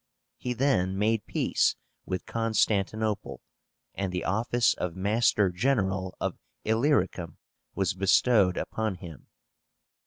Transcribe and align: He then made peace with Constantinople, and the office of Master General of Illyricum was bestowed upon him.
He 0.39 0.53
then 0.53 0.97
made 0.97 1.27
peace 1.27 1.75
with 2.07 2.25
Constantinople, 2.25 3.39
and 3.93 4.11
the 4.11 4.25
office 4.25 4.73
of 4.73 4.95
Master 4.95 5.51
General 5.51 6.15
of 6.19 6.39
Illyricum 6.65 7.37
was 7.75 7.93
bestowed 7.93 8.57
upon 8.57 8.95
him. 8.95 9.27